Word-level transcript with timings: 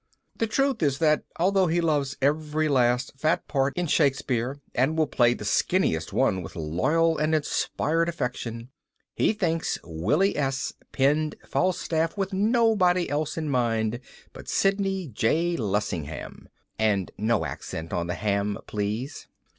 The 0.35 0.47
truth 0.47 0.81
is 0.81 0.97
that 0.97 1.25
although 1.37 1.67
he 1.67 1.79
loves 1.79 2.17
every 2.23 2.67
last 2.67 3.13
fat 3.19 3.47
part 3.47 3.77
in 3.77 3.85
Shakespeare 3.85 4.59
and 4.73 4.97
will 4.97 5.05
play 5.05 5.35
the 5.35 5.45
skinniest 5.45 6.11
one 6.11 6.41
with 6.41 6.55
loyal 6.55 7.19
and 7.19 7.35
inspired 7.35 8.09
affection, 8.09 8.69
he 9.13 9.31
thinks 9.31 9.77
Willy 9.83 10.35
S. 10.35 10.73
penned 10.91 11.35
Falstaff 11.47 12.17
with 12.17 12.33
nobody 12.33 13.11
else 13.11 13.37
in 13.37 13.47
mind 13.47 13.99
but 14.33 14.49
Sidney 14.49 15.07
J. 15.09 15.55
Lessingham. 15.55 16.49
(And 16.79 17.11
no 17.15 17.45
accent 17.45 17.93
on 17.93 18.07
the 18.07 18.15
ham, 18.15 18.57
please.) 18.65 19.27